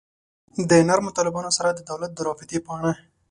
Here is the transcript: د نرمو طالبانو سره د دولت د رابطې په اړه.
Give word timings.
د 0.69 0.71
نرمو 0.87 1.15
طالبانو 1.17 1.51
سره 1.57 1.69
د 1.73 1.79
دولت 1.89 2.11
د 2.13 2.19
رابطې 2.27 2.59
په 2.65 2.69
اړه. 2.77 2.91